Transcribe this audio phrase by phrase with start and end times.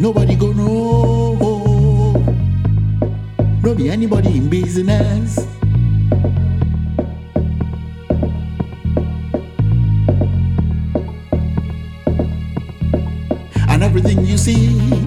[0.00, 2.16] Nobody go know.
[3.60, 5.36] Don't be anybody in business.
[13.68, 14.99] And everything you see.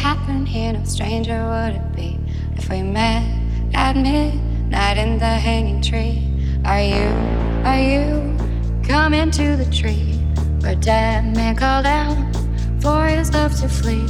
[0.00, 0.72] happen here?
[0.72, 2.18] No stranger would it be
[2.56, 3.22] if we met
[3.74, 6.26] at midnight in the hanging tree?
[6.64, 7.08] Are you,
[7.68, 8.34] are you
[8.82, 10.14] coming to the tree
[10.60, 12.16] where dead men called out
[12.80, 14.06] for his love to flee?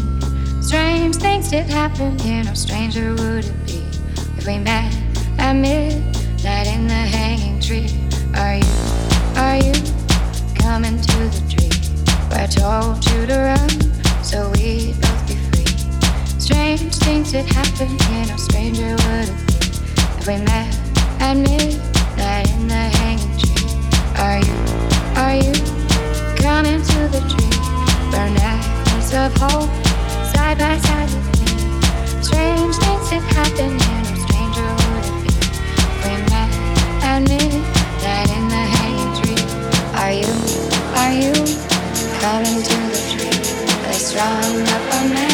[0.62, 2.44] Strange things did happen here.
[2.44, 3.82] No stranger would it be
[4.38, 4.94] if we met
[5.38, 7.90] at midnight in the hanging tree?
[8.38, 8.74] Are you,
[9.42, 9.74] are you
[10.54, 11.74] coming to the tree
[12.30, 14.94] where I told you to run so we?
[16.76, 19.46] strange things that happen And a stranger would have
[20.06, 20.70] that we met
[21.18, 23.66] at midnight in the hanging tree
[24.22, 24.54] Are you,
[25.18, 25.54] are you
[26.38, 27.50] coming to the tree?
[28.12, 29.70] Burn necklace of hope,
[30.30, 35.42] side by side with me Strange things that happen and a stranger would have been
[36.06, 36.50] We met
[37.02, 39.42] at midnight in the hanging tree
[39.98, 40.34] Are you,
[41.02, 41.34] are you
[42.22, 43.42] coming to the tree?
[43.82, 45.29] Let's round up a man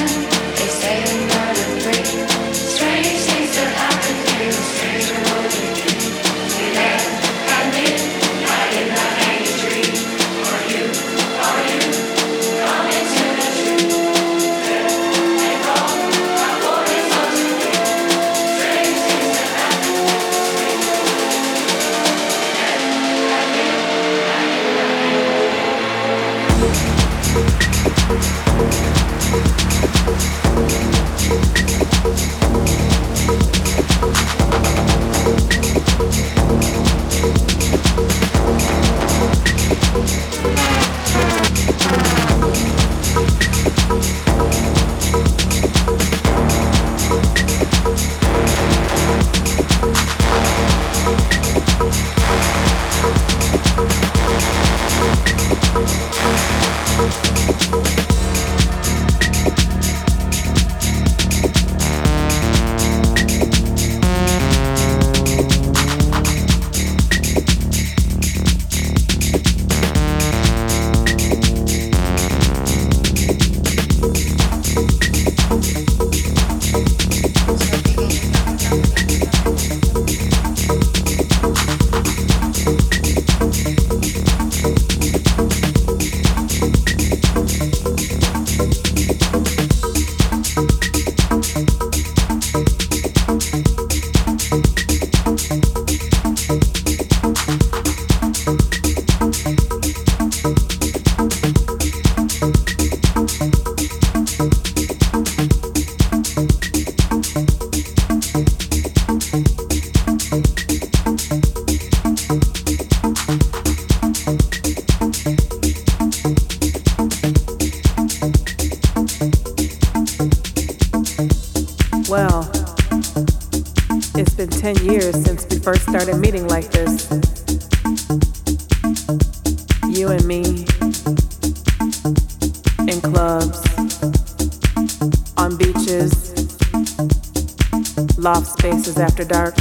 [138.27, 139.55] loft spaces after dark,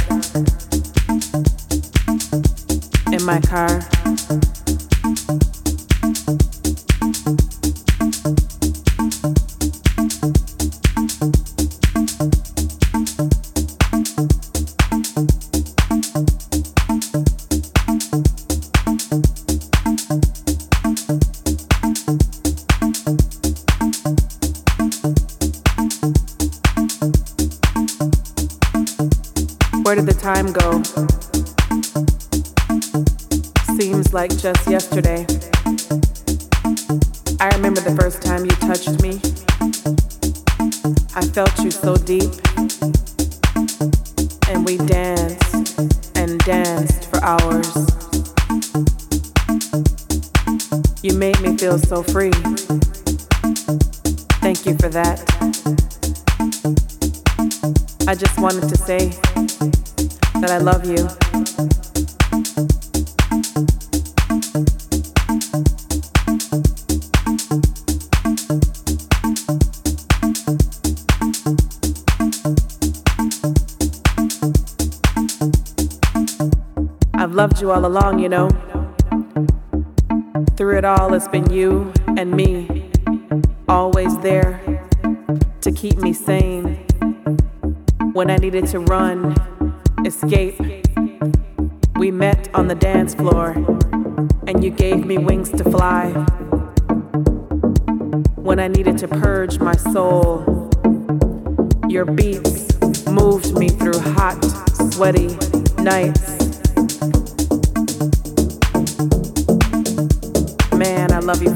[3.12, 3.80] in my car.
[58.86, 59.08] Say
[60.38, 61.08] that I love you.
[77.14, 78.50] I've loved you all along, you know.
[80.56, 82.92] Through it all, it's been you and me,
[83.68, 84.60] always there
[85.62, 86.35] to keep me sane
[88.50, 89.34] needed to run
[90.04, 90.56] escape.
[91.96, 93.50] We met on the dance floor,
[94.46, 96.12] and you gave me wings to fly.
[98.36, 100.44] When I needed to purge my soul,
[101.88, 104.40] your beats moved me through hot,
[104.92, 105.36] sweaty
[105.82, 106.36] nights.
[110.72, 111.52] Man, I love you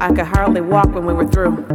[0.00, 1.66] I could hardly walk when we were through.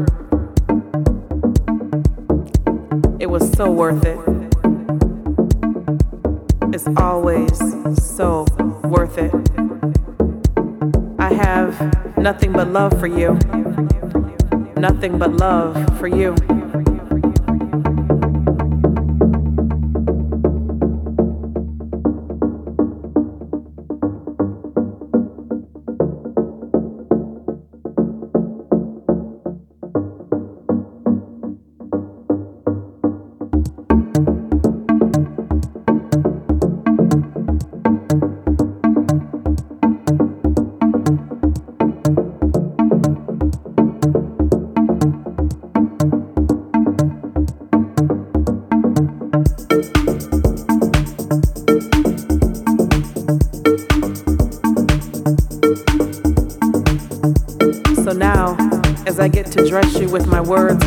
[3.19, 4.19] It was so worth it.
[6.73, 7.57] It's always
[7.97, 8.45] so
[8.83, 9.33] worth it.
[11.17, 13.33] I have nothing but love for you.
[14.77, 16.35] Nothing but love for you.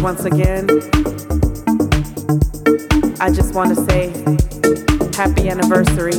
[0.02, 0.66] Once again.
[3.20, 4.08] I just want to say
[5.14, 6.14] happy anniversary.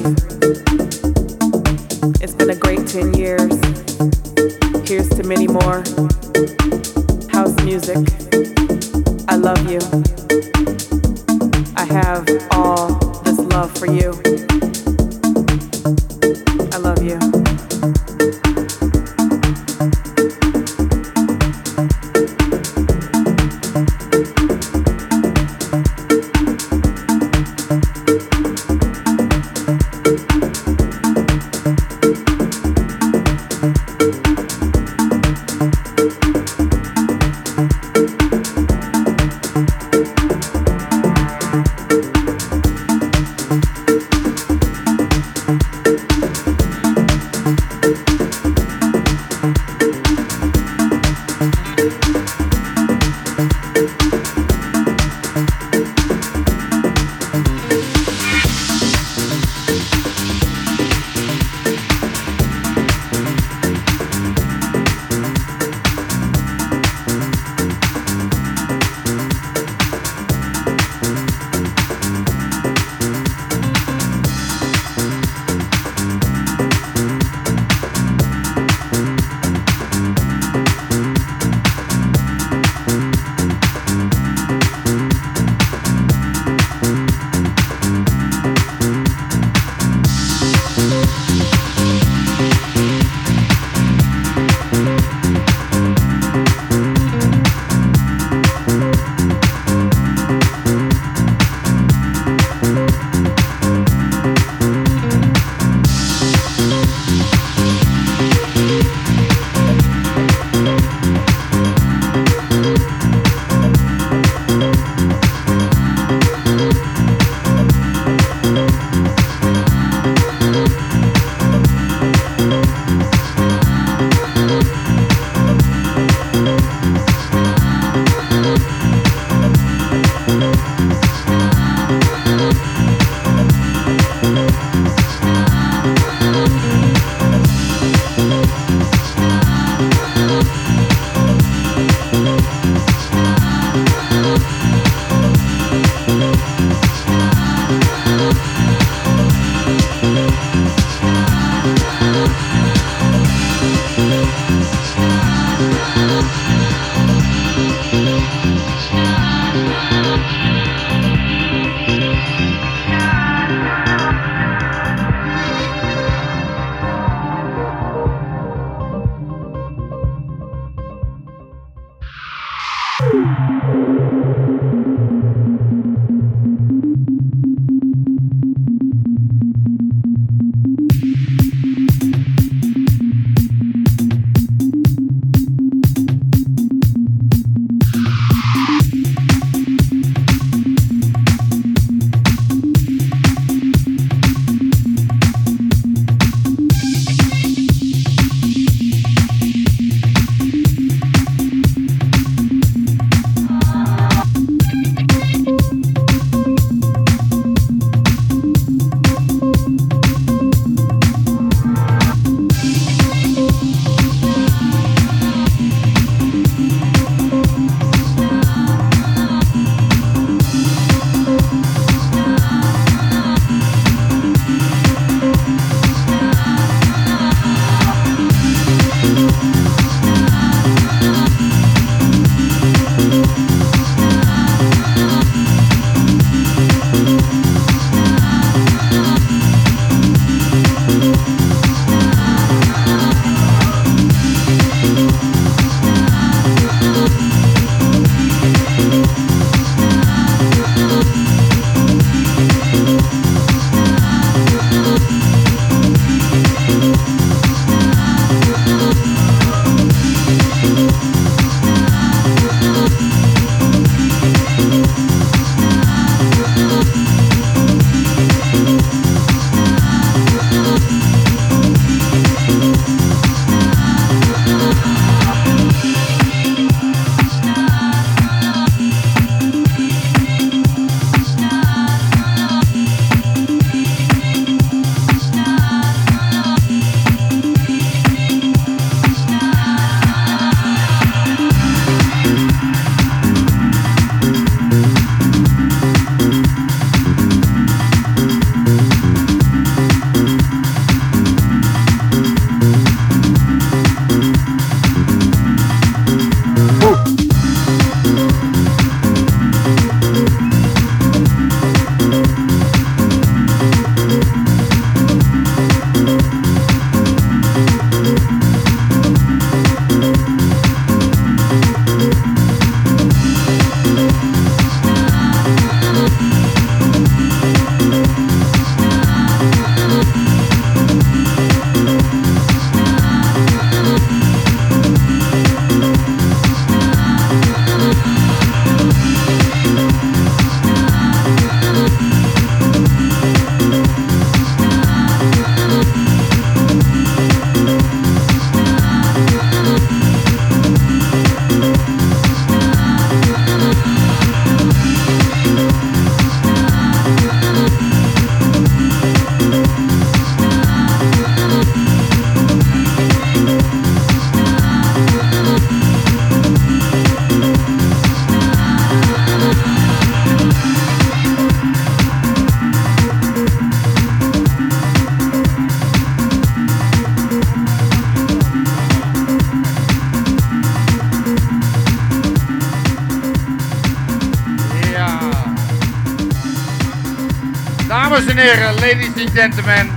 [388.91, 389.89] Ladies and gentlemen.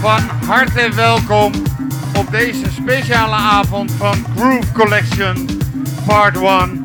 [0.00, 1.52] Van harte welkom
[2.16, 5.60] op deze speciale avond van Groove Collection
[6.06, 6.80] Part 1.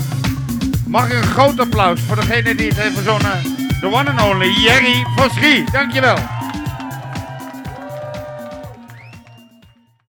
[0.87, 3.41] Mag ik een groot applaus voor degene die het heeft verzonnen.
[3.79, 5.05] De one and only Jerry
[5.35, 5.71] Schie.
[5.71, 6.40] Dankjewel.